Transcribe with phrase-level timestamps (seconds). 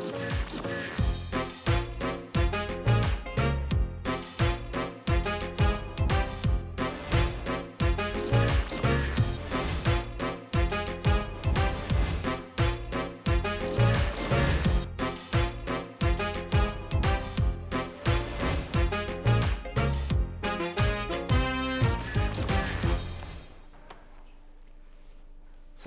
[0.00, 0.04] ส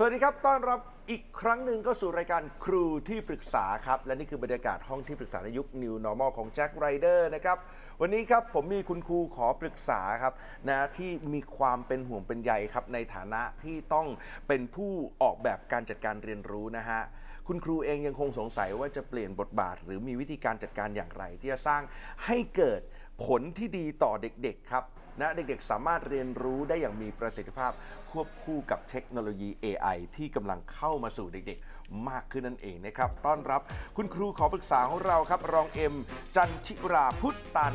[0.02, 7.56] วัสดีครับ ต้อนรับ อีกครั้งหนึ่งก็สู่รายการครูที่ปรึกษาครับ และนี่คือบรรยากาศห้องที่ปรึกษาในยุค New Normal ของแจ็คไรเดอร์นะครับ
[8.00, 10.34] วันนี้ครับผมมีคุณครูขอปรึกษาครับ
[10.68, 14.06] นะที่มีความเป็นห่วงเป็นใยครับในฐานะที่ต้อง
[14.48, 17.00] เป็นผู้ออกแบบการจัดการเรียนรู้นะฮะ
[17.48, 21.82] คุณครูเองยังคงสงสัยว่าจะเปลี่ยนบทบาท หรือมีวิธีการจัดการอย่างไร ที่จะสร้าง
[22.26, 22.80] ให้เกิด
[23.24, 24.84] ผลที่ดีต่อเด็กๆครับ
[25.20, 27.72] นะเด็กๆ สามารถเรียนรู้ได้อย่างมีประสิทธิภาพ
[28.14, 33.60] ควบคู่กับเทคโนโลยี AI ที่กำลังเข้ามาสู่เด็กๆ มากขึ้นนั่นเองนะครับ ต้อนรับ
[33.96, 35.94] คุณครูขอปรึกษาของเราครับ รองเอ็ม
[36.36, 37.72] จันทิราพุทธตัน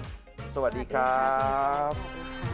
[0.56, 1.24] สวัสดีครั
[1.92, 1.94] บ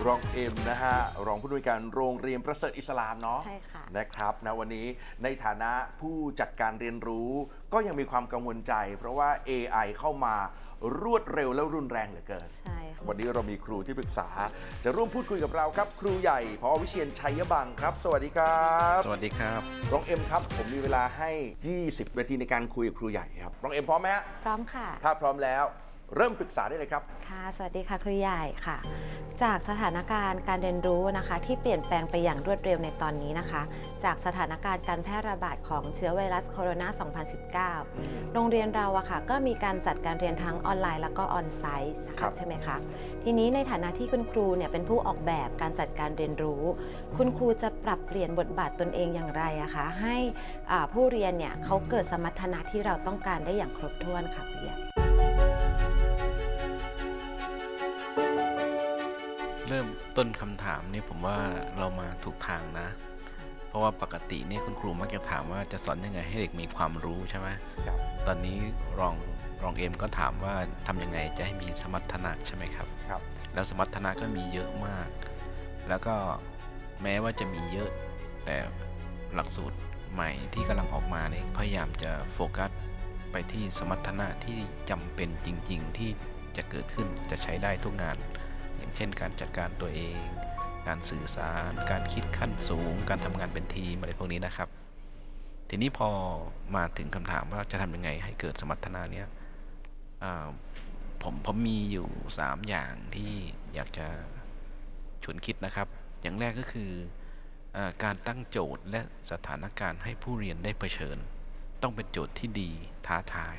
[0.06, 4.88] รองเอ็มนะฮะ รองผู้อำนวยการโรงเรียนประเสริฐอิสลามเนาะใช่ค่ะนะครับนะวันนี้
[5.24, 7.32] ในฐานะผู้จัดการเรียนรู้
[7.74, 10.36] ก็ยังมีความกังวลใจ เพราะว่า AI เข้ามา
[11.02, 14.28] รวดเร็วและรุนแรงเหลือเกิน ใช่ค่ะ วันนี้เรามีครูที่ปรึกษา
[14.84, 19.62] จะร่วมพูดคุยกับเราครับ ครูใหญ่พอวิเชียนชัยบังครับ สวัสดีครับสวัสดีครับ
[19.94, 21.30] รองเอ็มครับ ผมมีเวลาให้
[21.76, 25.64] 20 นาทีในการคุยกับครูใหญ่ครับรองเอ็มพร้อมไหมฮะพร้อมค่ะ ถ้าพร้อมแล้ว
[26.16, 28.78] เริ่มปรึกษาได้เลยครับ ค่ะ สวัสดีค่ะครูใหญ่ค่ะ
[29.44, 33.62] จากสถานการณ์การเรียนรู้นะคะ ที่เปลี่ยนแปลงไปอย่างรวดเร็วในตอนนี้นะคะ
[34.04, 42.78] จากสถานการณ์การแพร่ระบาดของเชื้อไวรัสโคโรนา 2019 โรงเรียนเราอะค่ะก็มีการจัดการเรียนทั้งออนไลน์แล้วก็ออนไซต์นะครัคะบใช่ไหมคะ
[43.24, 46.64] ทีนี้ในฐานะที่คุณครูเนี่ยเป็นผู้ออกแบบการจัดการเรียนรู้
[47.18, 50.18] คุณครูจะปรับเปลี่ยนบทบาทตนเองอย่างไรอะคะให้
[50.72, 54.78] อ่าผู้เรียนเนี่ยเขาเกิดสมรรถนะที่เราต้องการได้อย่างครบถ้วนค่ะครูใหญ่
[59.68, 61.38] เริ่มต้นคำถามนี่ผมว่า
[61.78, 62.88] เรามาถูกทางนะ
[63.68, 67.48] เพราะว่าปกตินี่คุณครูมักจะถามว่าจะสอนยังไงให้เด็กมีความรู้ใช่ไหม
[67.88, 68.58] ครับตอนนี้
[69.00, 69.16] รอง
[69.64, 70.56] รองเอ็มก็ถามว่า
[70.88, 73.22] ทำยังไงจะให้มีสมรรถนะใช่ไหมครับครับ
[73.54, 75.08] แล้วสมรรถนะก็มีเยอะมาก
[75.90, 76.16] แล้วก็
[77.04, 77.90] แม้ว่าจะมีเยอะ
[78.46, 78.58] แต่
[79.36, 79.78] หลักสูตร
[80.14, 82.72] ใหม่ที่กำลังออกมาเนี่ยพยายามจะโฟกัส
[83.32, 84.58] ไปที่สมรรถนะที่
[84.90, 86.12] จำเป็นจริง ๆ ที่
[86.58, 88.18] จะเกิดขึ้นจะใช้ได้ทุกงาน
[88.78, 90.20] อย่างเช่น การจัดการตัวเอง
[90.88, 94.70] การสื่อสาร การคิดขั้นสูง การทำงานเป็นทีมอะไรพวกนี้นะครับ
[95.70, 96.10] ทีนี้พอ
[96.76, 99.28] มาถึงคำถามว่าจะทำยังไงให้เกิดสมรรถนะเนี่ย
[101.22, 102.08] ผมผมมีอยู่
[102.40, 103.34] 3 อย่างที่
[103.76, 104.08] อยากจะ
[105.24, 105.88] ชวนคิดนะครับ
[106.22, 106.92] อย่างแรกก็คือ
[107.76, 111.18] อการตั้งโจทย์และสถานการณ์ให้ผู้เรียนได้เผชิญ
[111.82, 112.72] ต้องเป็นโจทย์ที่ดี
[113.08, 113.56] ท้าทาย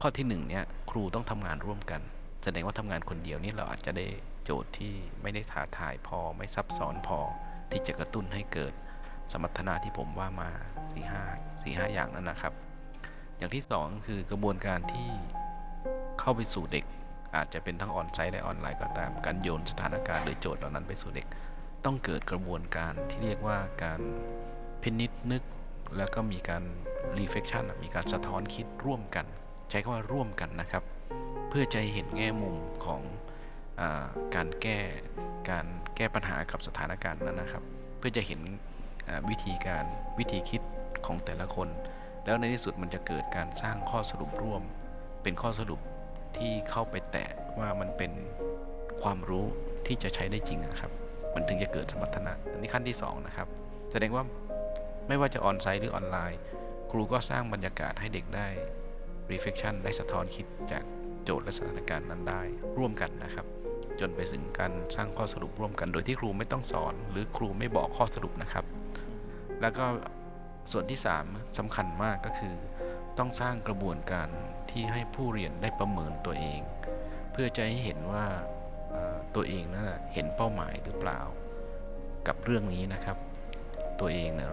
[0.00, 2.00] ข้อที่หนึ่งเนี่ยครูต้องทำงานร่วมกัน
[2.44, 4.06] แสดงว่าทำงานคนเดียวนี่เราอาจจะได้
[4.50, 7.18] โจทย์ที่ไม่ได้ท้าทายพอไม่ซับซ้อนพอ
[7.70, 8.72] ที่จะกระตุ้นให้เกิด
[9.32, 11.22] สมรรถนะที่ผมว่ามา4ีห้า
[11.62, 12.52] สี่ห้าอย่างนั้นนะครับ
[13.38, 15.08] อย่างที่สองคือกระบวนการที่
[16.20, 16.84] เข้าไปสู่เด็ก
[17.36, 21.26] อาจจะเป็นทั้งออนไซต์และออนไลน์ก็ตาม การโยนสถานการณ์หรือโจทย์เหล่านั้นไปสู่เด็ก
[21.84, 24.00] ต้องเกิดกระบวนการที่เรียกว่าการ
[24.82, 25.42] พินิจนึก
[25.96, 26.62] แล้วก็มีการ
[27.18, 29.26] reflection มีการสะท้อนคิดร่วมกัน
[29.70, 30.82] ใช้คำว่าร่วมกันนะครับ
[31.48, 33.02] เพื่อจะเห็นแง่มุมของ
[34.34, 34.78] การแก้
[35.50, 35.66] การ
[35.96, 37.62] แก้ปัญหากับสถานการณ์นั้นนะครับ
[37.98, 38.40] เพื่อจะเห็น
[39.30, 39.84] วิธีการ
[40.18, 40.62] วิธีคิด
[41.06, 41.68] ของแต่ละคน
[42.24, 44.62] แล้วในที่สุดมันจะเกิดการสร้างข้อสรุปร่วม
[45.22, 45.80] เป็นข้อสรุป
[46.36, 48.12] ที่เข้าไปแตะว่ามันเป็น
[49.02, 49.46] ความรู้
[49.86, 50.92] ที่จะใช้ได้จริงอะครับ
[51.34, 53.48] มันถึงจะเกิดสมรรถนะอันนี้ขั้นที่สองนะครับ
[53.90, 54.24] แสดงว่า
[55.08, 56.40] ไม่ว่าจะออนไซต์หรือออนไลน์
[56.90, 58.48] ครูก็สร้างบรรยากาศให้เด็กได้
[59.32, 60.84] reflection ได้สะท้อนคิดจาก
[61.24, 62.42] โจทย์และสถานการณ์นั้นได้
[62.78, 63.46] ร่วมกันนะครับ
[64.00, 68.64] จนไปถึงการสร้างข้อสรุปร่วมกัน โดยที่ครูไม่ต้องสอน หรือครูไม่บอกข้อสรุปนะครับ
[69.60, 69.84] แล้วก็
[70.72, 72.54] ส่วนที่ 3สำคัญมากก็คือ
[73.18, 74.28] ต้องสร้างกระบวนการ
[74.70, 76.60] ที่ให้ผู้เรียนได้ประเมินตัวเอง
[77.32, 78.26] เพื่อจะให้เห็นว่า
[79.34, 81.20] ตัวเองนั้นนะเห็นเป้าหมายหรือเปล่า
[82.26, 83.16] กับเรื่องนี้นะครับ
[84.00, 84.50] ตัวเองนะ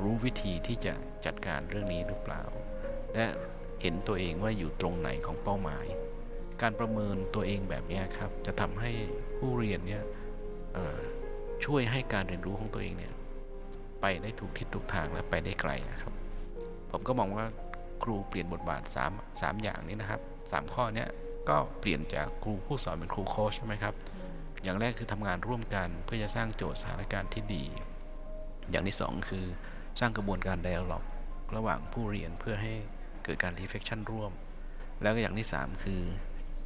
[0.00, 0.94] รู้วิธีที่จะ
[1.24, 2.42] จัดการเรื่องนี้หรือเปล่า
[3.14, 3.26] และ
[3.82, 5.86] เห็นตัวเองว่าอยู่ตรงไหนของเป้าหมาย
[6.62, 8.90] การประเมินตัวเองแบบนี้ครับ จะทำให้
[9.38, 10.02] ผู้เรียนเนี่ย
[11.64, 13.12] ช่วยให้การเรียนรู้ของตัวเองเนี่ย
[14.00, 16.12] ไปได้ถูกทิศถูกทางและไปได้ไกลนะครับ
[16.90, 17.46] ผมก็มองว่า
[18.02, 18.82] ครูเปลี่ยนบทบาท
[19.12, 20.20] 3 3อย่างนี้นะครับ
[20.50, 21.08] 3 ข้อเนี้ย
[21.48, 23.94] ก็เปลี่ยนจากครูผู้สอนเป็นครูโค้ชใช่ไหมครับ
[24.62, 27.64] อย่างแรกคือทำงานร่วมกันเพื่อจะสร้างโจทย์สถานการณ์ที่ดี
[28.70, 29.44] อย่างที่สองคือ
[30.00, 31.04] สร้างกระบวนการ dialog
[31.56, 32.72] ระหว่างผู้เรียนเพื่อให้
[33.24, 34.32] เกิดการ reflection ร่วม
[35.02, 36.02] แล้วก็อย่างที่ 3 คือ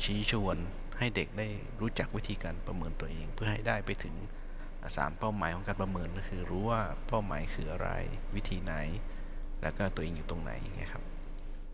[0.04, 0.56] ชี้ชวน
[0.98, 1.46] ให้เด็กได้
[1.80, 4.14] รู้จักวิธีการประเมินตัวเอง เพื่อให้ได้ไปถึง
[4.82, 7.88] อ่าสามเป้าหมายของการประเมินก็คือรู้ว่าเป้าหมายคืออะไร
[8.34, 8.74] วิธีไหน
[9.62, 11.04] แล้วก็ตัวเองอยู่ตรงไหนอย่างเงี้ยครับ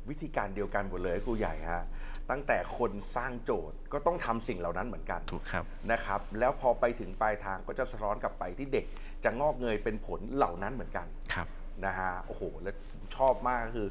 [0.08, 1.84] วิธีการเดียวกันหมดเลยครูใหญ่ฮะ
[2.31, 8.84] ตั้งแต่คนสร้างโจทย์ก็ต้องทำสิ่งเหล่านั้นเหมือนกันถูกครับนะครับ แล้วพอไปถึงปลายทางก็จะสะท้อนกลับไปที่เด็ก
[9.25, 11.46] จะงอกเงยเป็นผลเหล่านั้นเหมือนกันครับ
[11.84, 12.76] นะฮะโอ้โหแล้ว
[13.17, 13.88] ชอบมากก็คือ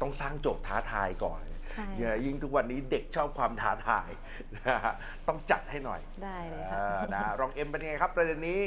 [0.00, 1.40] ต้องสร้างโจทย์ท้าทายก่อน
[1.78, 4.10] ใช่เนี่ยยิ่งทุกวันนี้เด็กชอบความท้าทาย
[4.56, 4.94] นะฮะ
[5.28, 8.60] ต้องจัดให้หน่อยได้เลยค่ะอ่านะรองเอ็มเป็นยังไงครับประเด็นนี้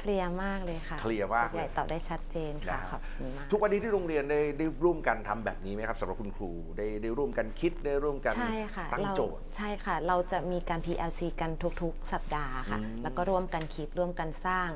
[0.00, 11.50] เคลียร์มากเลยค่ะเคลียร์มากเลย ใหญ่ตอบได้ชัดเจนค่ะนะขอบคุณมาก ทุกวันนี้ที่โรงเรียนได้ได้ร่วมกันทำแบบนี้ไหมครับสำหรับคุณครูได้ได้ร่วมกันคิดได้ร่วมกันใช่ค่ะตั้งเราโจทย์ ใช่ค่ะ เราจะมีการ PLC กัน
[11.82, 14.68] ทุกๆ สัปดาห์ค่ะ อืม แล้วก็ร่วมกันคิดร่วมกันสร้าง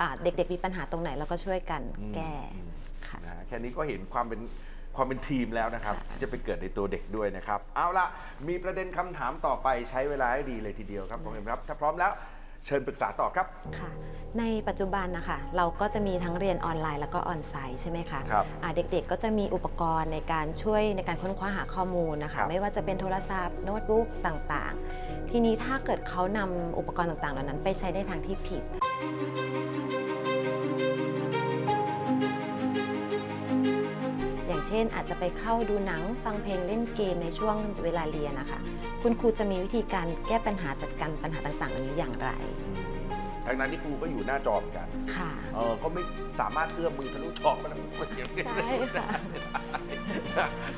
[0.00, 2.32] อ่าเด็กๆมีปัญหาตรงไหนเราก็ช่วยกันอืมแก้
[3.08, 4.40] ค่ะ นะฮะแค่นี้ก็เห็นความเป็น
[4.96, 8.06] ความเป็นทีมแล้วนะครับค่ะที่จะไปเกิดในตัวเด็กด้วยนะครับ เอาละ
[8.48, 12.12] มีประเด็นคำถามต่อไปใช้เวลาให้ดีเลยทีเดียวครับน้องเอ็มครับ ถ้าพร้อมแล้ว
[12.66, 13.46] เชิญปรึกษาต่อครับ
[13.78, 13.90] ค่ะ
[14.38, 28.62] ในปัจจุบันนะคะเราก็จะมีทั้งเรียนออนไลน์แล้วก็ onsite ใช่ไหมคะครับอ่าเด็กๆก็จะมีอุปกรณ์ในการช่วยในการค้นคว้าหาข้อมูลนะคะครับ ไม่ว่าจะเป็นโทรศัพท์โน้ตบุ๊กต่างๆ ทีนี้ถ้าเกิดเขานำอุปกรณ์ต่างๆ เหล่านั้นไปใช้ในทางที่ผิด
[34.72, 38.60] ช่น อาจจะไปเข้าดูหนังฟังเพลงเล่นเกมในช่วงเวลาเรียนนะคะ
[39.02, 42.30] คุณครูจะมีวิธีการแก้ปัญหาจัดการปัญหาต่างๆเหล่านี้อย่างไร
[43.46, 46.02] ทั้งนั้นที่ครูก็อยู่หน้าจอเหมือนกัน ค่ะ เออก็ไม่
[46.40, 49.06] สามารถเอื้อมมือทะลุจอมาแล้วอย่างนี้ใช่ค่ะ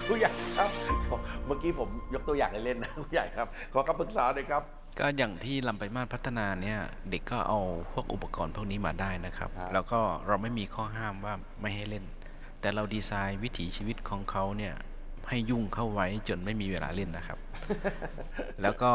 [0.07, 0.71] ครูใหญ่ครับ
[1.47, 4.63] เมื่อกี้ผมยกตัวอย่างเล่นๆนะครูใหญ่ครับ ขอคำปรึกษาหน่อยครับ
[4.99, 6.79] ก็อย่างที่ลำไปมาศพัฒนาเนี่ย
[7.11, 7.59] เด็กก็เอา
[7.93, 12.05] พวกอุปกรณ์พวกนี้มาได้นะครับครับแล้วก็เราไม่มีข้อห้ามว่าไม่ให้เล่น
[12.65, 14.75] แต่เราดีไซน์วิถีชีวิตของเขาเนี่ย
[15.29, 17.39] ให้ยุ่งเข้าไว้จนไม่มีเวลาเล่นนะครับ
[18.63, 18.93] แล้วก็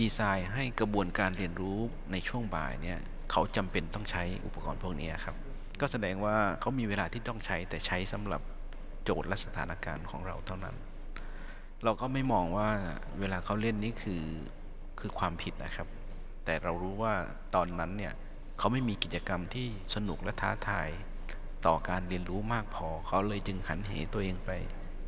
[0.00, 1.78] ดีไซน์ให้กระบวนการเรียนรู้
[2.12, 2.98] ในช่วงบ่ายเนี่ย
[3.30, 5.36] เขาจำเป็นต้องใช้อุปกรณ์พวกนี้ครับ
[5.80, 8.42] ก็แสดงว่าเขามีเวลาที่ต้องใช้แต่ใช้สำหรับ
[9.04, 10.76] โจทย์และสถานการณ์ของเราเท่านั้น
[11.84, 12.70] เราก็ไม่มองว่า
[13.18, 14.24] เวลาเขาเล่นนี่คือ
[15.00, 15.88] คือความผิดนะครับ
[16.44, 17.14] แต่เรารู้ว่า
[17.54, 18.12] ตอนนั้นเนี่ย
[18.58, 20.88] เขาไม่มีกิจกรรมที่สนุกและท้าทาย
[21.66, 24.50] ต่อการเรียนรู้มากพอ เขาเลยจึงหันเหตัวเองไป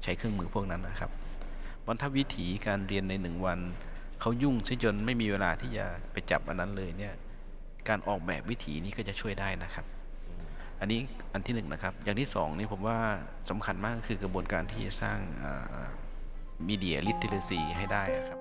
[0.02, 1.10] ใช้เครื่องมือพวกนั้นนะครับ
[1.86, 3.58] วันถ้าวิถีการเรียนในหนึ่งวัน
[4.20, 7.14] เขายุ่งซะจนไม่มีเวลาที่จะไปจับอันนั้นเลยเนี่ย
[7.88, 9.84] การออกแบบวิถีนี้ก็จะช่วยได้นะครับ
[10.80, 11.00] อันนี้
[11.32, 12.98] อันที่หนึ่งนะครับ อย่างที่สองนี่ผมว่า
[13.50, 15.18] สำคัญมากคือกระบวนการที่จะสร้าง
[16.68, 18.40] media literacy ให้ได้ครับ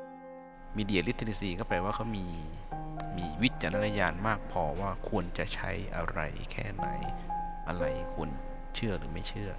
[0.77, 2.25] media literacy ก็แปลว่าเขามี
[3.17, 6.19] มีวิจารณญาณมากพอว่าควรจะใช้อะไร
[6.51, 6.87] แค่ไหน
[7.67, 8.29] อะไรควร
[8.75, 9.51] เชื่อหรือไม่เชื่อ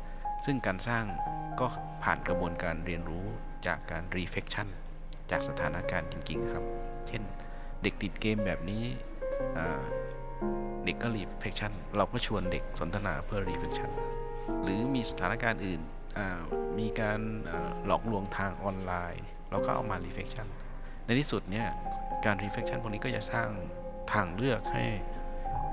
[0.45, 1.05] ซึ่งการสร้าง
[1.61, 1.67] ก็
[2.03, 3.27] ผ่านกระบวนการเรียนรู้
[3.67, 4.69] จากการ reflection
[5.31, 6.65] จากสถานการณ์จริงๆครับ
[7.09, 7.23] เช่น
[7.83, 8.85] เด็กติดเกมแบบนี้
[10.85, 13.91] เด็กก็ reflection เราก็ชวนเด็กสนทนาเพื่อ reflection
[14.63, 15.81] หรือมีสถานการณ์อื่น
[16.79, 17.21] มีการ
[17.87, 20.47] หลอกลวงทางออนไลน์ เราก็เอามา reflection
[21.05, 21.69] ในที่สุดเนี่ย
[22.25, 23.49] การ reflection พวกนี้ก็จะสร้าง
[24.13, 24.85] ทางเลือกให้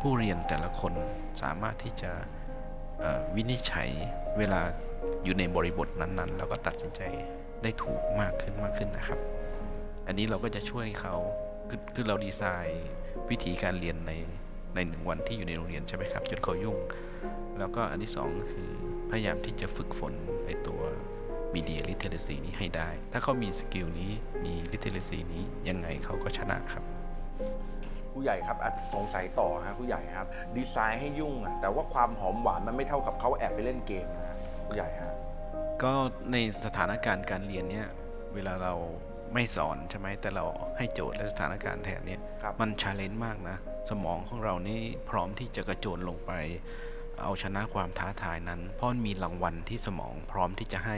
[0.10, 0.94] ผู้เรียนแต่ละคน
[1.42, 2.12] สามารถที่จะ
[3.36, 3.90] วินิจฉัย
[4.38, 4.62] เวลา
[5.24, 7.02] อยู่ในบริบทนั้นๆ แล้วก็ตัดสินใจ
[7.64, 9.20] ได้ถูกมากขึ้นมากขึ้นนะครับ
[10.08, 11.16] อันนี้เราก็จะช่วยเขา
[11.96, 12.88] คือเราดีไซน์
[13.32, 14.12] วิธีการเรียนใน
[14.76, 16.78] ในหนึ่งวันที่อยู่ในโรงเรียนใช่ไหมครับจนเขายุ่ง
[17.60, 18.70] แล้วก็อันที่สองก็คือ
[19.10, 20.14] พยายามที่จะฝึกฝน
[20.46, 20.82] ไอตัว
[21.54, 24.12] media literacy นี้ให้ได้ ถ้าเขามี skill นี้
[24.44, 26.84] มี literacy นี้ยังไงเขาก็ชนะครับ
[28.16, 35.14] ผู้ใหญ่ครับอาจสงสัยต่อฮะผู้ใหญ่ครับ ดีไซน์ให้ยุ่งอะแต่ว่าความหอมหวานมันไม่เท่ากับเขาแอบไปเล่นเกมนะฮะผู้ใหญ่ฮะ
[35.84, 35.94] ก็
[36.32, 37.88] ในสถานการณ์การเรียนเนี่ย
[38.34, 38.74] เวลาเรา
[39.34, 40.46] ไม่สอนใช่ไหมแต่เรา
[40.78, 43.58] ให้โจทย์และสถานการณ์แทนเนี่ยครับมันชาเลนจ์มากนะ
[43.90, 46.32] สมองของเรานี่พร้อมที่จะกระโจนลงไป
[47.22, 50.98] เอาชนะความท้าทายนั้น เพราะมันมีรางวัลที่สมองพร้อมที่จะให้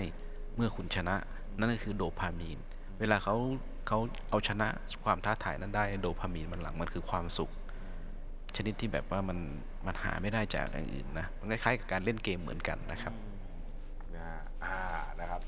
[0.55, 1.15] เมื่อคุณชนะ
[1.59, 2.59] นั่นก็คือโดพามีน
[2.99, 3.35] เวลาเขา
[3.87, 4.67] เขาเอาชนะ
[5.05, 7.51] ความท้าทายนั้นได้โดพามีนมันหลังมันคือความสุข
[8.55, 9.37] ชนิดที่แบบว่ามัน
[9.87, 13.13] มันหาไม่ได้จากอย่างอื่นนะมันคล้ายๆกับการเล่นเกมเหมือนกันนะครับ
[14.15, 14.79] นะฮะอ่า
[15.19, 15.41] นะครับ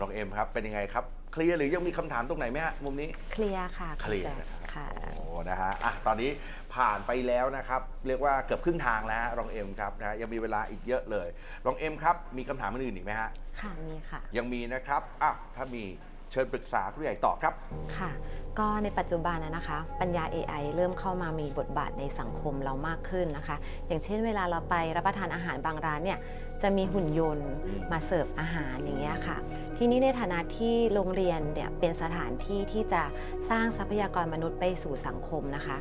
[0.00, 6.30] รองเอ็มครับเป็นยังไงครับ เคลียร์หรือยังมีคำถามตรงไหนไหมฮะมุมนี้เคลียร์ค่ะเคลียร์ณแจ็นะครับค่ะโอ้นะฮะอะตอนนี้
[6.74, 11.28] ผ่านไปแล้วนะครับ เรียกว่าเกือบครึ่งทางแล้วฮะรองเอ็มครับนะฮะยังมีเวลาอีกเยอะเลย
[11.66, 15.84] รองเอ็มครับมีคำถามอื่นๆอีกไหมฮะค่ะมีค่ะ ยังมีนะครับอ้าวถ้ามี
[16.30, 17.54] เชิญปรึกษาครูใหญ่ต่อครับ
[17.96, 18.10] ค่ะ
[18.58, 23.56] ก็ในปัจจุบันนะนะคะ ปัญญา AI เริ่มเข้ามามีบทบาทในสังคมเรามากขึ้นนะคะ
[23.86, 26.18] อย่างเช่นเวลาเราไปรับประทานอาหารบางร้านเนี่ย
[26.62, 27.50] จะมีหุ่นยนต์
[27.92, 29.36] มาเสิร์ฟอาหารอย่างเงี้ยค่ะ
[29.76, 33.02] ทีนี้ในฐานะที่โรงเรียนเนี่ยเป็นสถานที่ที่จะ
[33.50, 35.76] สร้างทรัพยากรมนุษย์ไปสู่สังคมนะคะ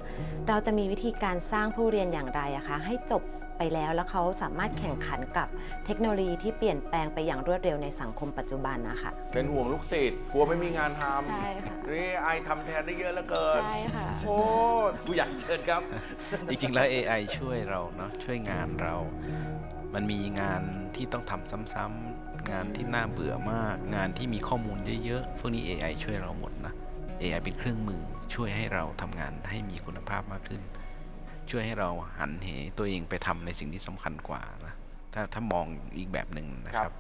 [0.48, 3.24] เราจะมีวิธีการสร้างผู้เรียนอย่างไรอะคะให้จบ
[3.58, 5.48] ไปแล้ว แล้วเขาสามารถแข่งขันกับ
[5.86, 14.38] เทคโนโลยีที่เปลี่ยนแปลงไปอย่างรวดเร็วในสังคมปัจจุบันนะคะ เป็นห่วงลูกศิษย์กลัวไม่มีงานทใช่ค่ะำนี่ไอทำแทนได้เยอะเหลือเกินใช่ค่ะ โอ้
[15.04, 15.82] ครูใหญ่เชิญครับ
[16.50, 18.96] จริงๆแล้ว AI ช่วยเราเนาะช่วยงานเรา
[19.94, 20.62] มันมีงาน
[20.96, 26.74] ที่ต้องทำซ้ำๆงานที่น่าเบื่อมาก งานที่มีข้อมูลเยอะๆพวกนี้ AI ช่วยเราหมดนะ
[27.22, 28.02] AI เป็นเครื่องมือ
[28.34, 30.62] ช่วยให้เราทำงานให้มีคุณภาพมากขึ้น
[31.52, 34.74] ช่วยให้เราหันเหตัวเองไปทำในสิ่งที่สำคัญกว่านะ
[35.14, 35.66] ถ้าถ้ามอง
[35.98, 36.96] อีกแบบหนึ่งนะคครัรับบ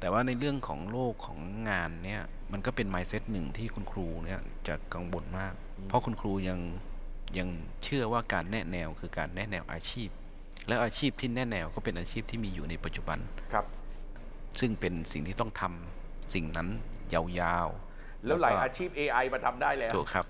[0.00, 1.38] แต่ว่าในเรื่องของโลกของ
[1.70, 5.54] งานเนี่ยมันก็เป็น mindset หนึ่งที่คุณครูเนี่ยจะกังวลมาก
[5.88, 6.60] เพราะคุณครูยัง
[7.38, 7.48] ยัง
[7.84, 10.08] เชื่อว่าการแนะแนวคือการแนะแนวอาชีพ
[10.68, 13.18] แล้วอาชีพที่แนะแนวก็เป็นอาชีพที่มีอยู่ในปัจจุบัน
[13.52, 13.66] ครับ
[14.60, 16.68] ซึ่งเป็นสิ่งที่ต้องทำสิ่งนั้น
[17.14, 17.83] ยาวๆ
[18.26, 20.24] แล้วหลายก็อาชีพ AI มาทำได้แล้วถูกครับ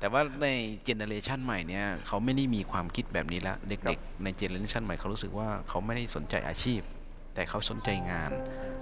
[0.00, 0.48] แต่ว่าใน
[0.84, 6.80] เจเนเรชันใหม่เนี่ยเขาไม่ได้มีความคิดแบบนี้ละเด็กๆ ในเจเนเรชันใหม่เขารู้สึกว่าเขาไม่ได้สนใจอาชีพ
[7.34, 8.30] แต่เขาสนใจงาน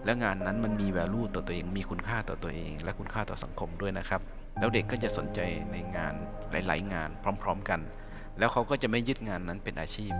[0.05, 4.21] และงานนั้นมันมี value ต่อตัวเองมีคุณค่าต่อตัวเอง และคุณค่าต่อสังคมด้วยนะครับ
[4.59, 5.41] แล้วเด็กก็จะสนใจ
[5.73, 6.15] ในงาน
[6.51, 7.11] หลาย ๆ งาน
[7.43, 7.81] พร้อม ๆ กัน
[8.39, 10.13] แล้วเขาก็จะไม่ยึดงานนั้นเป็นอาชีพ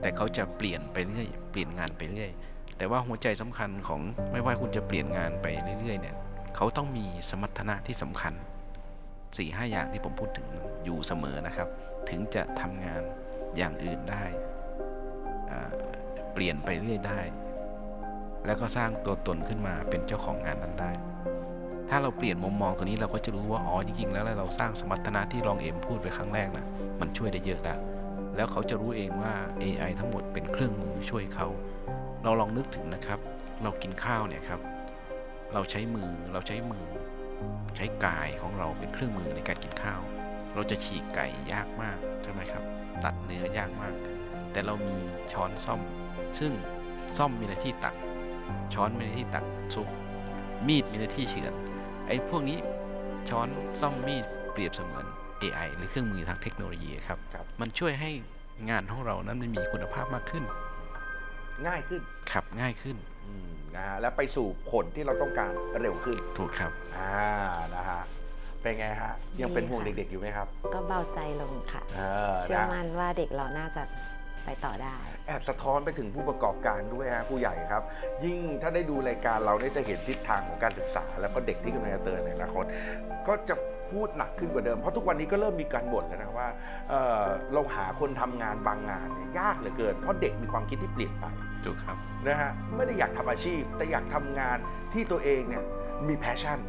[0.00, 2.30] แต่เขาจะเปลี่ยนไปเรื่อยเปลี่ยนงานไปเรื่อย
[2.78, 4.00] แต่ว่าหัวใจสำคัญของ
[4.32, 5.46] ไม่ว่าคุณจะเปลี่ยนงานไป
[5.80, 6.16] เรื่อยๆเนี่ย
[6.56, 8.34] เขาต้องมีสมรรถนะที่สำคัญ
[9.00, 10.46] 4ี่ห้าอย่างที่ผมพูดถึง
[10.84, 11.68] อยู่เสมอนะครับ
[12.08, 13.02] ถึงจะทำงาน
[13.56, 14.24] อย่างอื่นได้
[16.32, 17.20] เปลี่ยนไปเรื่อยได้
[18.46, 20.92] แล้วก็สร้างตัวตนขึ้นมาเป็นเจ้าของงานนั้นได้
[21.88, 26.64] ถ้าเราเปลี่ยนมุมมองตัวนี้เราก็จะรู้ว่าอ๋อจริงๆแล้วเราสร้างสมรรถนะที่รองเอ็มพูดไปครั้งแรกนะ
[27.00, 27.78] มันช่วยได้เยอะแล้ว
[28.36, 31.46] แล้วเขาจะรู้เองว่า AI ทั้งหมดเป็นเครื่องมือช่วยเขา
[32.24, 33.18] เราลองนึกถึงนะครับ
[33.62, 34.60] เรากินข้าวเนี่ยครับ
[35.54, 36.86] เราใช้มือเราใช้มือ
[37.76, 40.00] ใช้กายของเราเป็นเครื่องมือในการกินข้าว
[40.54, 42.64] เราจะฉีกไก่ยากมากใช่ไหมครับ
[43.04, 43.94] ตัดเนื้อยากมาก
[44.52, 44.96] แต่เรามี
[45.32, 45.80] ช้อนซ่อม
[46.38, 46.52] ซึ่ง
[47.16, 47.94] ซ่อมมีหน้าที่ตัก
[48.74, 49.88] ช้อนมีหน้าที่ตักซุป
[50.66, 51.54] มีดมีหน้าที่เฉือน
[52.06, 52.58] ไอ้พวกนี้
[53.28, 53.48] ช้อน
[53.80, 55.06] ซ่อมมีดเปรียบเสมือน
[55.42, 58.10] AI หรือเครื่องมือทางเทคโนโลยีครับครับมันช่วยให้
[58.70, 60.44] งานของเรานั้นมันมีคุณภาพมากขึ้น
[61.66, 62.02] ง่ายขึ้น
[62.32, 63.09] ขับง่ายขึ้นอืม
[63.76, 67.12] นะฮะและไปสู่ผลที่เราต้องการเร็วขึ้นถูกครับ อ่า
[67.76, 68.02] นะฮะ
[68.62, 72.00] เป็นไงฮะ ยังเป็นห่วงดีค่ะเด็ก ๆ อยู่ไหมครับ ก็เบาใจลงค่ะ เอ
[72.32, 73.82] อเชื่อนะมั่นว่าเด็กเราน่าจะ
[74.44, 74.96] ไปต่อได้
[75.26, 77.82] แอบสะท้อนไปถึงผู้ประกอบการด้วยฮะผู้ใหญ่ครับ
[78.24, 82.64] ยิ่งถ้าได้ดูรายการเราเนี่ยจะเห็นทิศทางของการศึกษา แล้วก็เด็กที่กำลังจะเตินในอนาคต
[83.28, 83.54] ก็จะ
[83.92, 86.48] พูดหนักขึ้นกว่าเดิม เพราะทุกวันนี้ก็เริ่มมีการบ่นแล้วนะว่า
[86.88, 91.26] เอ่อเราหาคนทำงานบางงานเนี่ยยากเหลือเกิน เพราะเด็กมีความคิดที่เปลี่ยนไป
[91.64, 94.58] ถูกครับนะฮะไม่ได้อยากทำอาชีพ แต่อยากทำงาน
[94.92, 95.64] ที่ตัวเองเนี่ย
[96.08, 96.60] มีแพชชั่น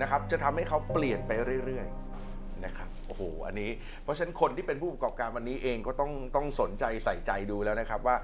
[0.00, 1.32] นะครับจะทำให้เขาเปลี่ยนไป
[1.64, 3.70] เรื่อยๆนะครับโอ้โหอันนี้
[4.02, 8.16] เพราะฉะนั้นคนที่เป็นผู้ประกอบการวันนี้เองก็ต้องต้องสนใจใส่ใจดูแล้วนะครับว่า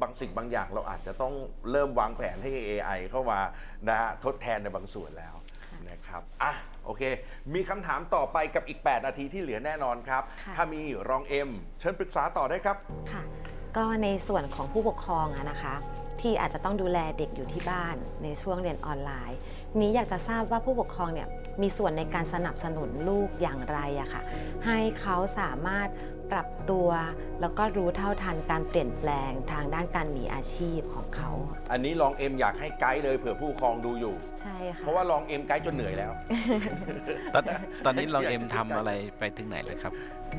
[0.00, 1.34] บางสิ่งบางอย่างเราอาจจะต้อง
[1.70, 3.40] เริ่มวางแผนให้ AI เข้ามา
[3.88, 5.34] นะฮะทดแทนในบางส่วนแล้ว
[5.90, 6.52] นะครับอะ
[6.84, 7.02] โอเค
[7.54, 11.50] มีคำถามต่อไปกับอีก 8 นาทีที่เหลือแน่นอนครับค่ะถ้ามีรองเอ็ม
[11.80, 12.76] เชิญปรึกษาต่อได้ครับ
[13.12, 13.22] ค่ะ
[13.76, 15.74] ก็ในส่วนของผู้ปกครองอะนะคะ
[16.20, 19.38] ที่อาจจะต้องดูแลเด็กอยู่ที่บ้านในช่วงเรียนออนไลน์
[19.80, 21.28] นี้อยากจะทราบว่าผู้ปกครองเนี่ย
[21.62, 24.22] มีส่วนในการสนับสนุนลูกอย่างไรอะค่ะ
[24.66, 25.88] ให้เขาสามารถ
[26.32, 26.88] ปรับตัว
[27.40, 31.30] แล้วก็รู้เท่าทันการเปลี่ยนแปลงทางด้านการมีอาชีพของเขา
[31.72, 36.12] อันนี้รองเอ็มอยากให้ไกด์เลยเผื่อผู้ปกครองดูอยู่ ใช่ค่ะ เพราะว่ารองเอ็มไกด์จนเหนื่อยแล้ว
[37.34, 37.44] ตอน
[37.84, 39.92] ตอนนี้เราอยากจะเอ็มติดทำใจอะไรไปถึงไหนแล้วครับ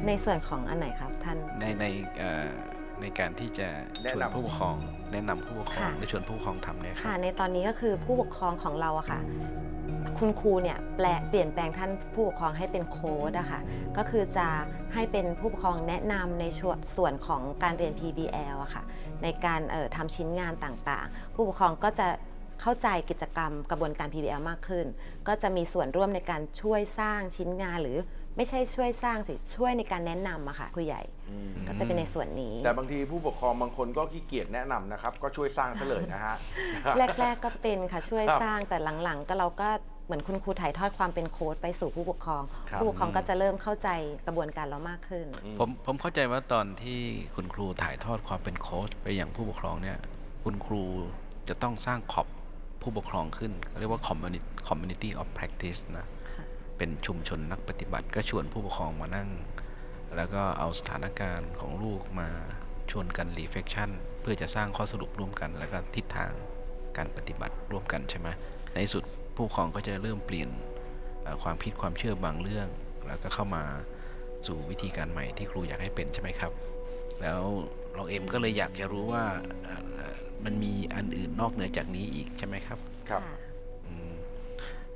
[0.08, 1.86] ในส่วนของอันไหนครับท่าน ในใน
[2.18, 2.50] เอ่อ
[3.02, 3.68] ในการที่จะ
[4.04, 4.76] แนะชวนนำผู้ปกครอง
[5.12, 9.20] แนะนำผู้ปกครองค่ะหรือชวนผู้ปกครองทำเนี่ยคค่ะรับในตอนนี้ก็คือผู้ปกครองของเราอะค่ะ
[10.18, 13.62] คุณครูเนี่ยแปลเปลี่ยนแปลงท่านผู้ปกครองให้เป็นโค้ดอะค่ะ
[13.98, 14.48] ก็คือจะ
[14.94, 18.84] ให้เป็นผู้ปกครองแนะนำในส่วนส่วนของการเรียน PBL อะค่ะ
[19.24, 22.08] ในการเอ่อทำชิ้นงานต่างๆ ผู้ปกครองก็จะ
[22.62, 24.86] เข้าใจกิจกรรมกระบวนการ PBL มากขึ้น
[25.28, 27.98] ก็จะมีส่วนร่วมในการช่วยสร้างชิ้นงานหรือ
[28.38, 31.04] ไม่ใช่ช่วยสร้างสิช่วยในการแนะนำอะค่ะครูใหญ่
[31.68, 36.36] ก็จะเป็นในส่วนนี้ แต่บางทีผู้ปกครองบางคนก็ขี้เกียจแนะนำนะครับ ก็ช่วยสร้างซะเลยนะฮะ
[37.20, 39.70] แรก ๆก็เป็นค่ะช่วยครับสร้างแต่หลังๆ ก็เราก็
[40.06, 43.90] เหมือนคุณครูถ่ายทอดความเป็นโค้ดไปสู่ผู้ปกครอง ครับ ผู้ปกครองก็จะเริ่มเข้าใจ
[44.26, 47.00] กระบวนการเรามากขึ้นอืมผมผมเข้าใจว่าตอนที่
[47.36, 49.98] คุณครูถ่ายทอดความเป็นโค้ชไปอย่างผู้ปกครองเนี่ย
[50.44, 50.84] คุณครู
[51.50, 52.28] จะต้องสร้างขอบ
[52.82, 56.08] ผู้ปกครองขึ้นเรียกว่า community community of practice นะค่ะ
[56.78, 59.30] เป็นชุมชนนักปฏิบัติ ก็ชวนผู้ปกครองมานั่ง
[60.16, 62.30] แล้วก็เอาสถานการณ์ของลูกมา
[62.92, 63.90] ชวนกัน reflection
[64.22, 66.32] เพื่อจะสร้างข้อสรุปร่วมกัน แล้วก็ทิศทาง
[66.98, 68.28] การปฏิบัติร่วมกันใช่ไหม
[68.72, 69.04] ในที่สุด
[69.36, 70.50] ผู้ปกครองก็จะเริ่มเปลี่ยน
[71.24, 72.68] เอ่อความคิดความเชื่อบางเรื่อง
[73.08, 73.64] แล้วก็เข้ามา
[74.46, 76.52] สู่วิธีการใหม่ที่ครูอยากให้เป็นใช่ไหมครับ
[77.22, 77.42] แล้ว
[77.96, 79.24] เราเอ็มก็เลยอยากจะรู้ว่า
[79.64, 79.76] เอ่
[80.12, 80.14] อ
[80.46, 82.80] มันมีอันอื่นนอกเหนือจากนี้อีกใช่ไหมครับ
[83.10, 83.38] ครับค่ะ
[83.86, 84.14] อืม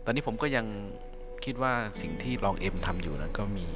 [0.06, 0.66] ตอนนี้ผมก็ยัง
[1.50, 3.68] คิดว่าสิ่งที่ลองเอ็มทำอยู่นั้นก็มี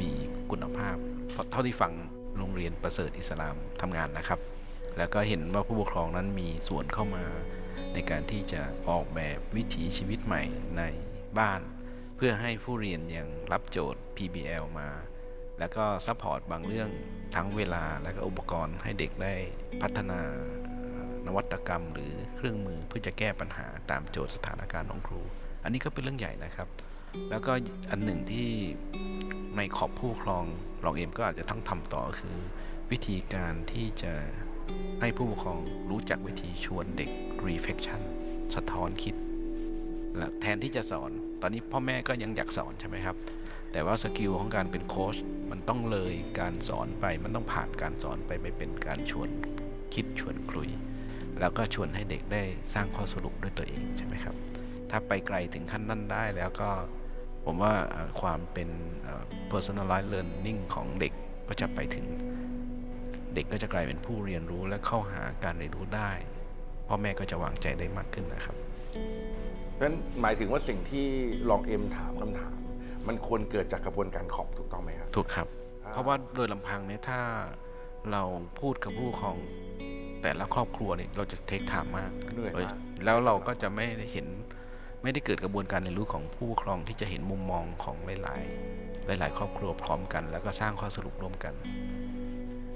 [0.00, 0.10] มี
[0.50, 0.96] คุณภาพ
[1.32, 1.92] เพราะเท่าที่ฟัง
[2.38, 4.40] โรงเรียนประเสริฐอิสลามทำงานนะครับ
[4.98, 7.24] แล้วก็เห็นว่าผู้ปกครองนั้นมีส่วนเข้ามา
[7.94, 10.42] ในการที่จะออกแบบวิถีชีวิตใหม่
[10.78, 10.82] ใน
[11.38, 11.60] บ้าน
[12.16, 14.90] เพื่อให้ผู้เรียนยังรับโจทย์ PBL มา
[15.58, 16.88] แล้วก็ support บางเรื่อง
[17.34, 19.34] ทั้งเวลาและก็อุปกรณ์ให้เด็กได้
[19.82, 20.20] พัฒนา
[21.26, 25.22] นวัตกรรมหรือเครื่องมือเพื่อจะแก้ปัญหาตามโจทย์สถานการณ์ของครู
[25.64, 26.70] อันนี้ก็เป็นเรื่องใหญ่นะครับ
[27.30, 27.52] แล้วก็
[27.90, 28.48] อันหนึ่งที่
[29.56, 30.44] ในขอบผู้ครอง
[30.84, 32.36] รองเอ็มก็อาจจะต้องทำต่อคือ
[32.90, 34.12] วิธีการที่จะ
[35.00, 35.58] ให้ผู้ปกครอง
[35.90, 37.10] รู้จักวิธีชวนเด็ก
[37.46, 38.00] reflection
[38.54, 39.14] สะท้อนคิด
[40.16, 41.10] และแทนที่จะสอน
[41.42, 43.16] ตอนนี้พ่อแม่ก็ยังอยากสอนใช่ไหมครับ
[43.72, 45.16] แต่ว่าสกิลของการเป็นโค้ช
[45.50, 49.28] มันต้องเลยการสอนไปมันต้องผ่านการสอนไปไปเป็นการชวน
[49.94, 50.70] คิดชวนคุย
[51.40, 52.42] แล้วก็ชวนให้เด็กได้
[52.74, 54.34] สร้างข้อสรุปด้วยตัวเองใช่ไหมครับ
[54.90, 56.70] ถ้าไปไกลถึงขั้นนั้นได้แล้วก็
[57.44, 58.68] ผมว่าเอ่อความเป็น
[59.02, 59.22] เอ่อ
[59.52, 61.12] personalized learning ของเด็ก
[61.48, 62.06] ก็จะไปถึง
[63.34, 66.10] เด็กก็จะกลายเป็นผู้เรียนรู้และเข้าหาการเรียนรู้ได้
[66.88, 68.56] พ่อแม่ก็จะวางใจได้มากขึ้นนะครับ
[69.74, 71.06] เพราะฉะนั้นหมายถึงว่าสิ่งที่
[71.50, 72.54] ลองเอ็มถามคำถาม
[73.08, 75.46] มันควรเกิดจากกระบวนการขอบถูกต้องไหมครับถูกครับ
[75.84, 77.20] อ่าเพราะว่าโดยลำพังเนี่ยถ้า
[78.12, 78.22] เรา
[78.60, 79.36] พูดกับผู้ปกครอง
[80.22, 84.26] แต่ละครอบครัวเนี่ยเราจะเทคไทม์มากเหนื่อยมาก แล้วเราก็จะไม่ได้เห็น
[85.04, 91.54] ไม่ได้เกิดกระบวนการเรียนรู้ของผู้ปกครองที่จะเห็นมุมมองของหลาย ๆ หลาย ๆ ครอบครัวพร้อมกัน แล้วก็สร้างข้อสรุปร่วมกัน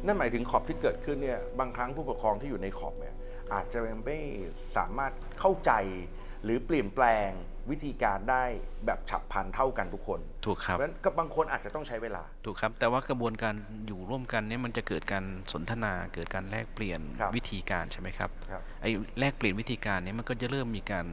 [0.05, 3.15] นั่นหมายถึงขอบที่เกิดขึ้นเนี่ยบางครั้งผู้ปกครองที่อยู่ในขอบเนี่ย
[3.55, 4.19] อาจจะยังไม่
[4.77, 5.73] สามารถเข้าใจ
[6.45, 7.31] หรือเปลี่ยนแปลง
[7.71, 8.45] วิธีการได้
[8.87, 13.55] แบบฉับพลันเท่ากันทุกคน ถูกครับเพราะฉะนั้นก็บางคนอาจจะต้องใช้เวลา ถูกครับ แต่ว่ากระบวนการ
[13.87, 21.07] อยู่ร่วมกันเนี่ยมันจะเกิดการสนทนา เกิดการแลกเปลี่ยนครับวิธีการใช่ไหมครับ ครับ ไอ้แลกเปลี่ยนวิธีการเนี่ยมันก็จะเริ่มมีการ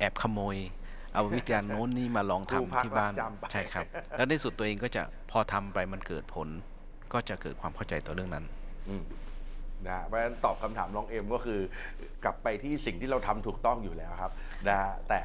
[0.00, 0.56] แอบขโมย
[1.14, 3.86] เอาวิธีการโน้นนี่มาลองครูพักทำที่บ้านรักจำไปใช่ครับ
[4.16, 6.48] แล้วในสุดตัวเองก็จะพอทำไปมันเกิดผล
[7.12, 8.44] ก็จะเกิดความเข้าใจต่อเรื่องนั้น
[8.88, 9.02] อืม
[9.86, 11.60] นะฮะเพราะฉะนั้นตอบคำถามน้องเอ็มก็คือ
[12.24, 14.32] กลับไปที่สิ่งที่เราทำถูกต้องอยู่แล้วครับ
[14.68, 15.20] นะฮะแต่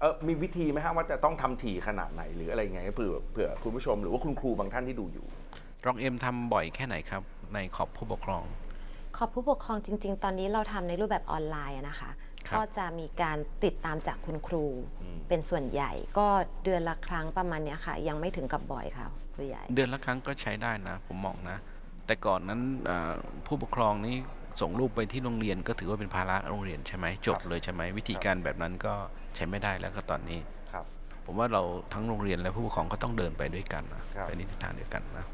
[0.00, 5.26] เออมีวิธีไหมฮะว่าจะต้องทำถี่ขนาดไหนหรืออะไรไงเผื่อเผื่อคุณผู้ชมหรือว่าคุณครูบางท่านที่ดูอยู่
[5.86, 7.22] รองเอ็มทำบ่อยแค่ไหนครับ
[7.54, 8.44] ในขอบผู้ปกครอง
[9.16, 14.64] ขอบผู้ปกครองจริง ๆ ตอนนี้เราทำในรูปแบบออนไลน์อะนะคะครับ ก็จะมีการติดตามจากคุณครู
[15.02, 16.26] อืมเป็นส่วนใหญ่ก็
[16.64, 21.58] เดือนละครั้งประมาณเนี้ยค่ะ ยังไม่ถึงกับบ่อยค่ะครูใหญ่ เดือนละครั้งก็ใช้ได้นะ ผมมองนะ
[22.06, 23.12] แต่ก่อนนั้นอ่า
[23.46, 24.16] ผู้ปกครองนี่
[24.60, 28.94] ส่งลูกไปที่โรงเรียนก็ถือว่าเป็นภาระโรงเรียนใช่ไหมจบเลยใช่ไหมวิธีการแบบนั้นก็
[29.34, 30.40] ใช้ไม่ได้แล้วก็ตอนนี้
[30.72, 30.84] ครับ
[31.26, 35.24] ผมว่าเราทั้งโรงเรียนและผู้ปกครองก็ต้องเดินไปด้วยกันนะครับไปในทิศทางเดียวกันนะ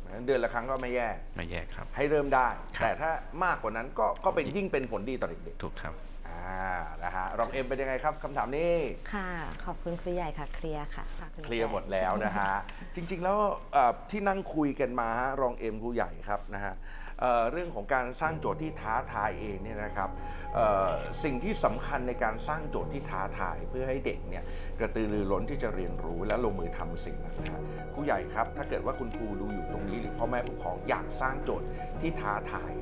[0.00, 3.10] เพราะฉะนั้นเดือนละครั้งก็ไม่แย่ไม่แยกครับ ให้เริ่มได้ครับแต่ถ้า
[3.44, 6.70] มากกว่านั้นก็ก็เป็นยิ่งเป็นผลดีต่อเด็กถูกครับๆ อ่า
[7.04, 8.74] นะฮะรองเอ็มเป็นยังไงครับคำถามนี้
[9.14, 9.30] ค่ะ
[9.64, 12.52] ขอบคุณครูใหญ่ค่ะ เคลียร์ค่ะฝากณเคลียร์แจ๊หมดแล้วนะฮะ
[12.94, 13.38] จริง ๆ แล้ว
[13.72, 16.74] เอ่อที่นั่งคุยกันมาฮะรองเอ็มครูใหญ่ครับนะฮะ
[17.20, 20.10] เอ่อเรื่องของการสร้างโจทย์ที่ท้าทายเองเนี่ยนะครับ
[20.54, 20.90] เอ่อ
[21.24, 24.44] สิ่งที่สำคัญในการสร้างโจทย์ที่ท้าทายเพื่อให้เด็กเนี่ย
[24.78, 27.62] กระตือรือร้นที่จะเรียนรู้และลงมือทำสิ่งนั้นนะฮะ
[27.94, 31.68] ครูใหญ่ครับ ถ้าเกิดว่าคุณครูดูอยู่ตรงนี้หรือพ่อแม่ผู้ปกครองอยากสร้างโจทย์
[32.00, 32.72] ที่ท้าทาย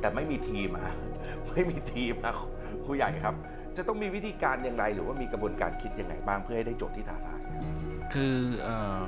[0.00, 0.94] แต่ไม่มีทีมอะ
[1.52, 2.36] ไม่มีทีมนะ
[2.86, 3.34] ครูใหญ่ครับ
[3.76, 7.40] จะต้องมีวิธีการอย่างไร หรือว่ามีกระบวนการคิดยังไงบ้างเพื่อให้ได้โจทย์ที่ท้าทาย
[8.12, 9.02] คือเอ่อ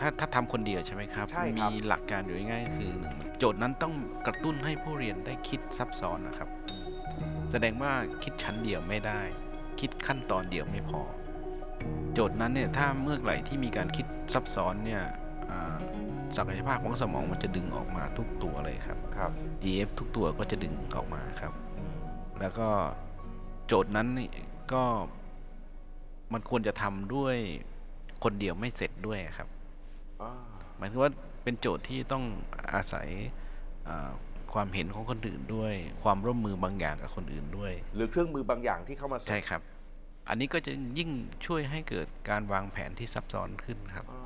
[0.00, 3.94] ถ้าถ้าทำคนเดียวใช่ไหมครับ ใช่ครับ มีหลักการอยู่ง่ายๆคือหนึ่งโจทย์นั้นต้อง
[4.26, 6.48] กระตุ้นให้ผู้เรียนได้คิดซับซ้อนนะครับ
[7.50, 9.20] แสดงว่าคิดชั้นเดียวไม่ได้
[9.80, 11.02] คิดขั้นตอนเดียวไม่พอ
[12.14, 15.02] โจทย์นั้นเนี่ยถ้าเมื่อไหร่ที่มีการคิดซับซ้อนเนี่ย
[15.50, 15.76] อ่า
[16.36, 19.30] ศักยภาพของสมองมันจะดึงออกมาทุกตัวเลยครับ ครับ
[19.70, 21.52] EF ทุกตัวก็จะดึงออกมาครับ
[22.40, 22.68] แล้วก็
[23.66, 24.30] โจทย์นั้นนี่
[24.72, 24.84] ก็
[26.32, 27.36] มันควรจะทำด้วย
[28.24, 29.48] คนเดียวไม่เสร็จด้วยครับ
[30.22, 30.32] อ่า
[30.78, 31.10] หมายถึงว่า
[31.42, 32.24] เป็นโจทย์ที่ต้อง
[32.74, 33.08] อาศัย
[33.88, 34.10] อ่า
[34.54, 39.60] ความเห็นของคนอื่นด้วย ความร่วมมือบางอย่างกับคนอื่นด้วย หรือเครื่องมือบางอย่างที่เข้ามาเสริมใช่ครับ
[40.28, 41.10] อันนี้ก็จะยิ่ง
[41.46, 44.22] ช่วยให้เกิดการวางแผนที่ซับซ้อนขึ้นครับอ่า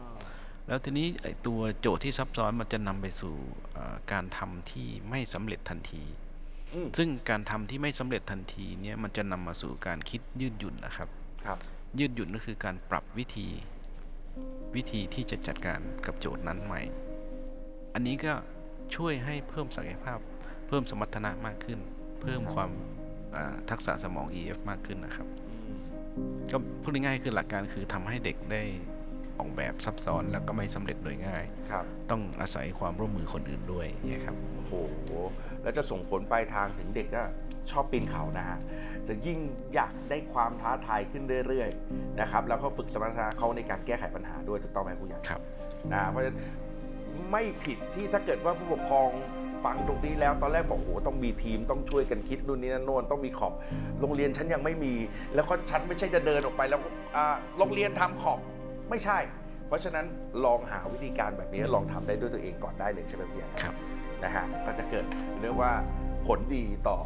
[0.66, 3.34] แล้วทีนี้ไอ้ตัวโจทย์ที่ซับซ้อนมันจะนำไปสู่
[3.72, 6.29] เอ่อการทำที่ไม่สำเร็จทันทีอืม
[6.98, 11.08] ซึ่งการทำที่ไม่สำเร็จทันทีเนี่ยมันจะนำมาสู่การคิดยืดหยุ่นนะครับ
[11.46, 11.58] ครับ
[11.98, 13.48] ยืดหยุ่นก็คือการปรับวิธี
[14.76, 16.80] วิธีที่จะจัดการกับโจทย์นั้นใหม่
[17.94, 18.32] อันนี้ก็
[18.96, 20.18] ช่วยให้เพิ่มศักยภาพ
[20.68, 21.78] เพิ่มสมรรถนะมากขึ้น
[22.22, 22.70] เพิ่มความ
[23.36, 25.26] อ่าทักษะสมอง EF มากขึ้นนะครับ
[26.52, 28.62] ก็พูดง่ายๆคือหลักการคือทำให้เด็กได้
[29.38, 34.72] ออกแบบซับซ้อนแล้วก็ไม่สำเร็จโดยง่ายครับต้องอาศัยความร่วมมือคนอื่นด้วยเนี่ยครับโอ้โห
[35.62, 37.22] แล้วจะส่งผลปลายทางถึงเด็กก็
[37.70, 38.58] ชอบปีนเขานะฮะ
[39.08, 39.38] จะยิ่ง
[39.74, 45.40] อยากได้ความท้าทายขึ้นเรื่อยๆนะครับแล้วก็ฝึกสมรรถนะเขาในการแก้ไขปัญหาด้วยถูกต้องไหมผู้ใหญ่ครับ
[45.92, 46.36] นะเพราะฉะนั้น
[47.30, 49.08] ไม่ผิดที่ถ้าเกิดว่าผู้ปกครอง
[49.64, 53.52] ฟังตรงนี้แล้วตอนแรกบอกโอ้โหต้องมีทีมต้องช่วยกันคิดนู่นนี่นั่นโน่นต้องมีขอบ
[54.00, 54.94] โรงเรียนฉันยังไม่มี
[55.34, 56.80] แล้วก็ฉันไม่ใช่จะเดินออกไปแล้ว
[57.16, 58.38] อ่าโรงเรียนทำขอบ
[58.90, 59.18] ไม่ใช่
[59.68, 60.06] เพราะฉะนั้น
[60.44, 63.74] ลองหาวิธีการแบบนี้ลองทำได้ด้วยตัวเองก่อนได้เลยใช่ไหมพี่ใหญ่ครับ
[64.24, 65.04] นะฮะก็จะเกิด
[65.42, 65.72] เรียกว่า
[66.26, 66.98] ผลดีต่อ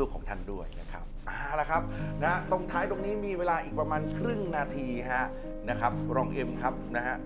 [0.00, 1.82] ลูกๆของท่านด้วยนะครับเอาละครับ
[2.24, 5.26] นะตรงท้ายตรงนี้มีเวลาอีกประมาณครึ่งนาทีฮะ
[5.70, 7.16] นะครับรองเอ็มครับนะฮะ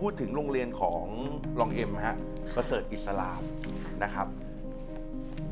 [0.00, 1.04] พูดถึงโรงเรียนของ
[1.60, 2.16] รองเอ็มฮะ
[2.54, 3.40] ประเสริฐอิสลาม
[4.04, 4.26] นะครับ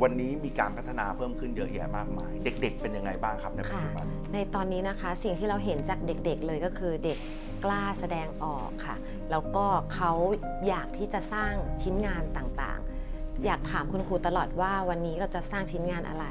[0.02, 7.18] วันนี้มีการพัฒนาเพิ่มขึ้นเยอะแยะมากมาย เด็ก ๆ เป็นยังไงบ้างครับในปัจจุบันในตอนนี้นะคะสิ่งที่เราเห็นจากเด็ก ๆ เลยก็คือเด็ก
[7.66, 8.96] กล้าแสดงออกค่ะ
[9.30, 10.12] แล้วก็เขา
[10.68, 11.52] อยากที่จะสร้าง
[11.82, 16.26] ชิ้นงานต่างๆ อยากถามคุณครูตลอดว่าวันนี้เราจะสร้างชิ้นงานอะไร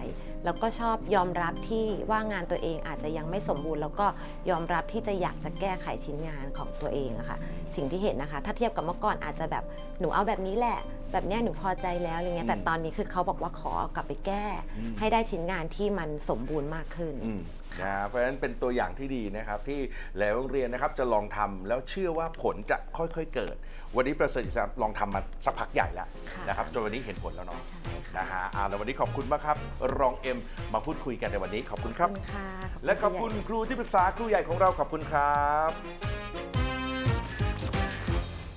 [0.46, 4.08] แล้วก็ชอบยอมรับที่ว่างานตัวเองอาจจะยังไม่สมบูรณ์ แล้วก็
[4.50, 7.38] ยอมรับที่จะอยากจะแก้ไขชิ้นงานของตัวเองอะค่ะ
[7.76, 9.64] สิ่งที่เห็นนะคะ ถ้าเทียบกับเมื่อก่อนอาจจะแบบ
[10.00, 10.80] หนูเอาแบบนี้แหละ
[11.16, 14.46] แบบเนี้ยหนูพอใจแล้วอะไรเงี้ยแต่อืมตอนนี้คือเขาบอกว่าขอเอากลับไปแก้
[14.78, 17.40] อืม ให้ได้ชิ้นงานที่มันสมบูรณ์มากขึ้น อืม
[17.82, 19.80] นะเพราะฉะนั้นเป็นตัวอย่างที่ดีนะครับ ที่
[20.18, 23.56] หลายโรงเรียนนะครับจะลองทำแล้วเชื่อว่าผลจะค่อยๆเกิด
[23.96, 29.58] วันนี้ประเสริฐอิสลามลองทำมาสักพักใหญ่แล้วค่ะ นะครับส่วนวันนี้เห็นผลแล้วเนาะใช่ค่ะนะฮะอ่าแล้ววันนี้ขอบคุณมากครับ
[30.00, 30.38] รองเอ็ม
[30.74, 32.48] มาพูดคุยกันในวันนี้ขอบคุณคขรัอบ บคุณค่ะ
[32.86, 36.15] และขอบคุณครูที่ปรึกษาครูใหญ่ของเราขอบคุณครับ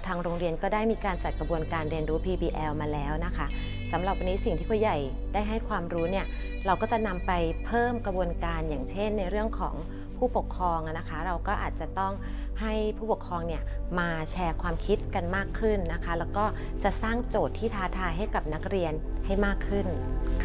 [0.09, 3.47] ทางโรงเรียนก็ได้มีการจัดกระบวนการเรียนรู้ PBL มาแล้วนะคะ
[3.93, 4.99] สำหรับวันนี้สิ่งที่ครูใหญ่
[5.33, 6.27] ได้ให้ความรู้เนี่ย
[6.67, 7.33] เราก็จะนำไป
[7.65, 9.75] เพิ่มกระบวนการอย่างเช่น ในเรื่องของ
[10.17, 12.13] ผู้ปกครองนะคะ เราก็อาจจะต้อง
[12.61, 13.63] ให้ผู้ปกครองเนี่ย
[13.99, 16.45] มาแชร์ความคิดกันมากขึ้นนะคะ แล้วก็
[16.85, 18.93] จะสร้างโจทย์ที่ท้าทายให้กับนักเรียน
[19.27, 19.87] ให้มากขึ้น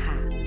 [0.04, 0.43] ค่ะ